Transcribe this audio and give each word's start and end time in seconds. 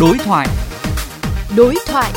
Đối 0.00 0.18
thoại. 0.18 0.46
Đối 1.56 1.74
thoại. 1.86 2.12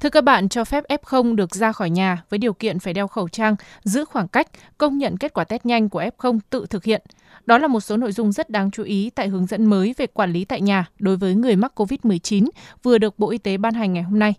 Thưa 0.00 0.10
các 0.10 0.24
bạn, 0.24 0.48
cho 0.48 0.64
phép 0.64 0.84
F0 0.88 1.34
được 1.34 1.54
ra 1.54 1.72
khỏi 1.72 1.90
nhà 1.90 2.22
với 2.30 2.38
điều 2.38 2.52
kiện 2.52 2.78
phải 2.78 2.94
đeo 2.94 3.08
khẩu 3.08 3.28
trang, 3.28 3.56
giữ 3.84 4.04
khoảng 4.04 4.28
cách, 4.28 4.46
công 4.78 4.98
nhận 4.98 5.16
kết 5.16 5.32
quả 5.34 5.44
test 5.44 5.66
nhanh 5.66 5.88
của 5.88 6.02
F0 6.02 6.38
tự 6.50 6.66
thực 6.70 6.84
hiện. 6.84 7.02
Đó 7.46 7.58
là 7.58 7.68
một 7.68 7.80
số 7.80 7.96
nội 7.96 8.12
dung 8.12 8.32
rất 8.32 8.50
đáng 8.50 8.70
chú 8.70 8.82
ý 8.82 9.10
tại 9.10 9.28
hướng 9.28 9.46
dẫn 9.46 9.66
mới 9.66 9.94
về 9.96 10.06
quản 10.06 10.32
lý 10.32 10.44
tại 10.44 10.60
nhà 10.60 10.86
đối 10.98 11.16
với 11.16 11.34
người 11.34 11.56
mắc 11.56 11.72
COVID-19 11.80 12.48
vừa 12.82 12.98
được 12.98 13.18
Bộ 13.18 13.30
Y 13.30 13.38
tế 13.38 13.56
ban 13.56 13.74
hành 13.74 13.92
ngày 13.92 14.02
hôm 14.02 14.18
nay. 14.18 14.34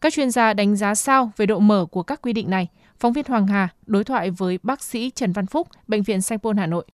Các 0.00 0.12
chuyên 0.12 0.30
gia 0.30 0.54
đánh 0.54 0.76
giá 0.76 0.94
sao 0.94 1.32
về 1.36 1.46
độ 1.46 1.58
mở 1.58 1.86
của 1.90 2.02
các 2.02 2.22
quy 2.22 2.32
định 2.32 2.50
này? 2.50 2.68
Phóng 2.98 3.12
viên 3.12 3.24
Hoàng 3.28 3.46
Hà 3.46 3.68
đối 3.86 4.04
thoại 4.04 4.30
với 4.30 4.58
bác 4.62 4.82
sĩ 4.82 5.10
Trần 5.10 5.32
Văn 5.32 5.46
Phúc, 5.46 5.68
Bệnh 5.88 6.02
viện 6.02 6.20
Sanh 6.20 6.38
Pôn 6.38 6.56
Hà 6.56 6.66
Nội. 6.66 6.86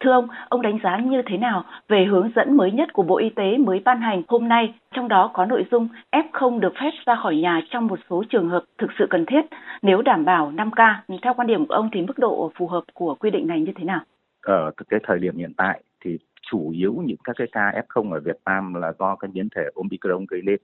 Thưa 0.00 0.12
ông, 0.12 0.28
ông 0.48 0.62
đánh 0.62 0.78
giá 0.82 0.98
như 0.98 1.22
thế 1.26 1.36
nào 1.36 1.64
về 1.88 2.04
hướng 2.04 2.30
dẫn 2.36 2.56
mới 2.56 2.70
nhất 2.70 2.92
của 2.92 3.02
Bộ 3.02 3.18
Y 3.18 3.30
tế 3.30 3.56
mới 3.58 3.80
ban 3.84 4.00
hành 4.00 4.22
hôm 4.28 4.48
nay, 4.48 4.74
trong 4.94 5.08
đó 5.08 5.30
có 5.34 5.44
nội 5.44 5.66
dung 5.70 5.88
F0 6.12 6.60
được 6.60 6.72
phép 6.80 6.90
ra 7.06 7.16
khỏi 7.22 7.36
nhà 7.36 7.60
trong 7.70 7.86
một 7.86 7.98
số 8.10 8.24
trường 8.28 8.48
hợp 8.48 8.64
thực 8.78 8.90
sự 8.98 9.06
cần 9.10 9.26
thiết 9.26 9.40
nếu 9.82 10.02
đảm 10.02 10.24
bảo 10.24 10.52
5K. 10.56 10.94
Theo 11.22 11.34
quan 11.34 11.46
điểm 11.46 11.66
của 11.66 11.74
ông 11.74 11.88
thì 11.92 12.02
mức 12.02 12.18
độ 12.18 12.52
phù 12.58 12.66
hợp 12.66 12.84
của 12.94 13.14
quy 13.14 13.30
định 13.30 13.46
này 13.46 13.60
như 13.60 13.72
thế 13.76 13.84
nào? 13.84 14.00
Ờ, 14.42 14.54
ở 14.54 14.70
cái 14.88 15.00
thời 15.02 15.18
điểm 15.18 15.36
hiện 15.36 15.52
tại 15.56 15.82
thì 16.04 16.18
chủ 16.50 16.70
yếu 16.70 16.94
những 17.06 17.16
các 17.24 17.36
cái 17.38 17.48
ca 17.52 17.72
F0 17.88 18.12
ở 18.12 18.20
Việt 18.20 18.38
Nam 18.46 18.74
là 18.74 18.92
do 18.98 19.16
cái 19.16 19.30
biến 19.34 19.48
thể 19.56 19.62
Omicron 19.74 20.24
gây 20.28 20.40
lên 20.46 20.58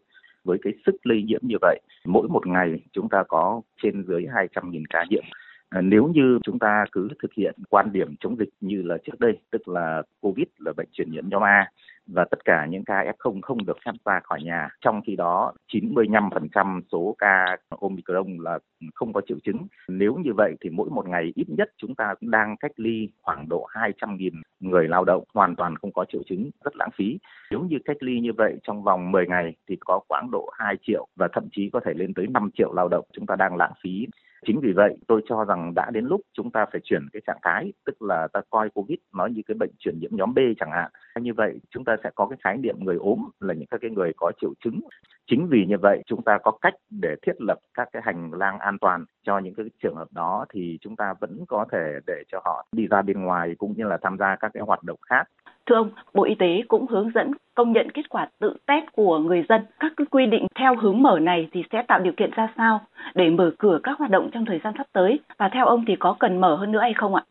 với 0.45 0.59
cái 0.63 0.73
sức 0.87 0.97
lây 1.03 1.23
nhiễm 1.23 1.41
như 1.43 1.57
vậy 1.61 1.81
mỗi 2.05 2.29
một 2.29 2.47
ngày 2.47 2.81
chúng 2.93 3.09
ta 3.09 3.23
có 3.29 3.61
trên 3.83 4.05
dưới 4.09 4.23
200.000 4.23 4.83
ca 4.91 5.05
nhiễm 5.11 5.25
À, 5.73 5.81
nếu 5.81 6.07
như 6.15 6.39
chúng 6.43 6.59
ta 6.59 6.85
cứ 6.93 7.09
thực 7.23 7.35
hiện 7.35 7.55
quan 7.71 7.93
điểm 7.93 8.15
chống 8.21 8.37
dịch 8.39 8.49
như 8.61 8.83
là 8.83 8.99
trước 9.05 9.21
đây, 9.21 9.39
tức 9.51 9.69
là 9.69 10.03
COVID 10.21 10.47
là 10.59 10.73
bệnh 10.77 10.89
truyền 10.93 11.11
nhiễm 11.11 11.29
nhóm 11.29 11.45
A 11.45 11.71
và 12.07 12.25
tất 12.25 12.45
cả 12.45 12.67
những 12.67 12.85
ca 12.85 13.05
F0 13.19 13.41
không 13.43 13.67
được 13.67 13.77
phép 13.85 13.93
ra 14.05 14.21
khỏi 14.25 14.43
nhà, 14.43 14.69
trong 14.81 15.01
khi 15.07 15.17
đó 15.17 15.53
95% 15.73 16.81
số 16.93 17.15
ca 17.19 17.57
Omicron 17.81 18.37
là 18.41 18.59
không 18.95 19.13
có 19.13 19.21
triệu 19.29 19.39
chứng. 19.45 19.57
Nếu 19.89 20.17
như 20.25 20.31
vậy 20.37 20.55
thì 20.61 20.71
mỗi 20.71 20.91
một 20.91 21.09
ngày 21.09 21.33
ít 21.35 21.47
nhất 21.49 21.71
chúng 21.77 21.95
ta 21.95 22.15
cũng 22.21 22.31
đang 22.31 22.57
cách 22.57 22.73
ly 22.77 23.09
khoảng 23.23 23.49
độ 23.49 23.67
200.000 23.73 24.31
người 24.61 24.89
lao 24.89 25.05
động 25.05 25.25
hoàn 25.35 25.57
toàn 25.57 25.77
không 25.77 25.93
có 25.93 26.05
triệu 26.13 26.23
chứng, 26.27 26.51
rất 26.65 26.77
lãng 26.77 26.91
phí. 26.97 27.19
Nếu 27.51 27.61
như 27.61 27.77
cách 27.85 27.97
ly 28.01 28.21
như 28.21 28.33
vậy 28.33 28.57
trong 28.63 28.83
vòng 28.83 29.13
10 29.13 29.27
ngày 29.27 29.55
thì 29.69 29.77
có 29.81 30.01
khoảng 30.09 30.31
độ 30.31 30.51
2 30.53 30.77
triệu 30.83 31.07
và 31.17 31.29
thậm 31.33 31.49
chí 31.53 31.71
có 31.73 31.81
thể 31.85 31.95
lên 31.95 32.15
tới 32.15 32.27
5 32.27 32.51
triệu 32.55 32.73
lao 32.73 32.89
động 32.89 33.05
chúng 33.13 33.27
ta 33.27 33.37
đang 33.37 33.57
lãng 33.57 33.73
phí 33.83 34.07
chính 34.47 34.61
vì 34.61 34.73
vậy 34.73 34.97
tôi 35.07 35.23
cho 35.29 35.45
rằng 35.45 35.75
đã 35.75 35.91
đến 35.91 36.05
lúc 36.05 36.21
chúng 36.33 36.51
ta 36.51 36.67
phải 36.73 36.81
chuyển 36.85 37.03
cái 37.13 37.23
trạng 37.27 37.39
thái 37.43 37.73
tức 37.87 38.03
là 38.03 38.29
ta 38.33 38.41
coi 38.51 38.71
covid 38.71 38.99
nó 39.15 39.27
như 39.27 39.43
cái 39.47 39.55
bệnh 39.55 39.71
truyền 39.79 39.99
nhiễm 40.01 40.11
nhóm 40.13 40.35
b 40.35 40.39
chẳng 40.61 40.71
hạn. 40.71 40.91
Như 41.21 41.35
vậy 41.35 41.61
chúng 41.71 41.85
ta 41.85 41.97
sẽ 42.05 42.11
có 42.15 42.27
cái 42.27 42.39
khái 42.45 42.57
niệm 42.57 42.77
người 42.79 42.97
ốm 42.97 43.29
là 43.41 43.55
những 43.55 43.67
các 43.67 43.81
cái 43.81 43.91
người 43.91 44.13
có 44.17 44.33
triệu 44.41 44.53
chứng. 44.65 44.81
Chính 45.27 45.49
vì 45.49 45.67
như 45.67 45.77
vậy 45.79 46.03
chúng 46.07 46.23
ta 46.23 46.39
có 46.43 46.51
cách 46.61 46.75
để 46.91 47.15
thiết 47.23 47.33
lập 47.39 47.59
các 47.75 47.89
cái 47.93 48.03
hành 48.05 48.31
lang 48.33 48.59
an 48.59 48.79
toàn 48.79 49.05
cho 49.23 49.39
những 49.39 49.55
cái 49.55 49.67
trường 49.83 49.95
hợp 49.95 50.09
đó 50.11 50.47
thì 50.53 50.79
chúng 50.81 50.97
ta 50.97 51.15
vẫn 51.21 51.45
có 51.49 51.67
thể 51.73 51.99
để 52.07 52.23
cho 52.33 52.41
họ 52.45 52.67
đi 52.73 52.87
ra 52.87 53.03
bên 53.03 53.23
ngoài 53.23 53.55
cũng 53.59 53.75
như 53.77 53.85
là 53.85 53.99
tham 54.03 54.17
gia 54.19 54.37
các 54.37 54.51
cái 54.55 54.63
hoạt 54.67 54.83
động 54.83 54.99
khác. 55.07 55.25
Thưa 55.67 55.75
ông, 55.75 55.91
Bộ 56.15 56.25
Y 56.25 56.35
tế 56.39 56.63
cũng 56.69 56.87
hướng 56.87 57.11
dẫn 57.15 57.31
công 57.55 57.73
nhận 57.73 57.91
kết 57.91 58.09
quả 58.09 58.29
tự 58.39 58.57
test 58.67 58.85
của 58.93 59.19
người 59.19 59.45
dân. 59.49 59.61
Các 59.81 59.93
cái 59.97 60.07
quy 60.11 60.27
định 60.27 60.47
theo 60.55 60.77
hướng 60.77 61.03
mở 61.03 61.19
này 61.19 61.49
thì 61.53 61.63
sẽ 61.73 61.83
tạo 61.89 62.01
điều 62.01 62.13
kiện 62.17 62.31
ra 62.31 62.49
sao 62.57 62.81
để 63.15 63.31
mở 63.31 63.51
cửa 63.59 63.81
các 63.83 63.99
hoạt 63.99 64.11
động 64.11 64.31
trong 64.33 64.45
thời 64.45 64.61
gian 64.65 64.75
sắp 64.79 64.87
tới? 64.93 65.21
Và 65.39 65.51
theo 65.53 65.67
ông 65.67 65.85
thì 65.87 65.97
có 65.97 66.17
cần 66.21 66.41
mở 66.41 66.57
hơn 66.57 66.73
nữa 66.73 66.81
hay 66.83 66.95
không 66.95 67.15
ạ? 67.15 67.23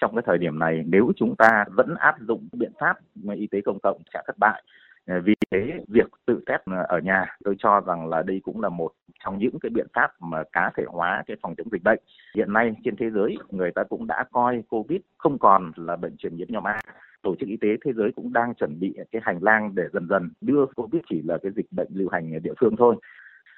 Trong 0.00 0.14
cái 0.14 0.22
thời 0.26 0.38
điểm 0.38 0.58
này, 0.58 0.84
nếu 0.86 1.12
chúng 1.16 1.36
ta 1.36 1.64
vẫn 1.76 1.94
áp 1.98 2.16
dụng 2.20 2.48
biện 2.52 2.72
pháp 2.80 2.96
y 3.34 3.46
tế 3.46 3.60
công 3.60 3.78
cộng 3.82 3.98
sẽ 4.14 4.22
thất 4.26 4.38
bại. 4.38 4.62
À, 5.06 5.20
vì 5.24 5.34
thế, 5.50 5.80
việc 5.88 6.06
tự 6.26 6.42
test 6.46 6.60
ở 6.88 6.98
nhà 6.98 7.26
tôi 7.44 7.54
cho 7.58 7.80
rằng 7.80 8.08
là 8.08 8.22
đây 8.22 8.40
cũng 8.44 8.60
là 8.60 8.68
một 8.68 8.92
trong 9.24 9.38
những 9.38 9.58
cái 9.60 9.70
biện 9.70 9.86
pháp 9.94 10.10
mà 10.20 10.42
cá 10.52 10.70
thể 10.76 10.84
hóa 10.86 11.22
cái 11.26 11.36
phòng 11.42 11.54
chống 11.56 11.68
dịch 11.72 11.82
bệnh. 11.84 11.98
Hiện 12.34 12.52
nay 12.52 12.72
trên 12.84 12.96
thế 12.96 13.10
giới 13.10 13.36
người 13.50 13.70
ta 13.70 13.84
cũng 13.84 14.06
đã 14.06 14.24
coi 14.32 14.62
Covid 14.68 15.00
không 15.18 15.38
còn 15.38 15.72
là 15.76 15.96
bệnh 15.96 16.16
truyền 16.16 16.36
nhiễm 16.36 16.46
nhóm 16.50 16.66
A 16.66 16.80
Tổ 17.22 17.34
chức 17.36 17.48
Y 17.48 17.56
tế 17.56 17.68
Thế 17.84 17.92
giới 17.92 18.12
cũng 18.16 18.32
đang 18.32 18.54
chuẩn 18.54 18.80
bị 18.80 18.94
cái 19.12 19.22
hành 19.24 19.38
lang 19.42 19.74
để 19.74 19.84
dần 19.92 20.06
dần 20.08 20.30
đưa 20.40 20.66
Covid 20.66 21.02
chỉ 21.10 21.22
là 21.22 21.38
cái 21.42 21.52
dịch 21.56 21.66
bệnh 21.70 21.88
lưu 21.90 22.08
hành 22.08 22.34
ở 22.34 22.38
địa 22.38 22.54
phương 22.60 22.76
thôi. 22.76 22.96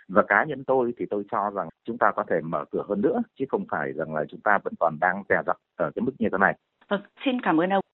Và 0.09 0.23
cá 0.29 0.45
nhân 0.45 0.65
tôi 0.65 0.95
thì 0.99 1.07
tôi 1.11 1.25
cho 1.31 1.51
rằng 1.55 1.69
chúng 1.85 1.99
ta 1.99 2.13
có 2.17 2.25
thể 2.29 2.41
mở 2.41 2.65
cửa 2.71 2.85
hơn 2.89 3.01
nữa 3.01 3.23
chứ 3.39 3.45
không 3.49 3.65
phải 3.71 3.93
rằng 3.93 4.15
là 4.15 4.25
chúng 4.29 4.41
ta 4.41 4.59
vẫn 4.65 4.75
còn 4.81 4.97
đang 5.01 5.23
dè 5.29 5.37
dặt 5.47 5.57
ở 5.77 5.91
cái 5.95 6.03
mức 6.03 6.13
như 6.19 6.29
thế 6.33 6.39
này. 6.39 6.59
Vâng, 6.89 7.01
xin 7.25 7.41
cảm 7.41 7.61
ơn 7.61 7.71
ông. 7.71 7.85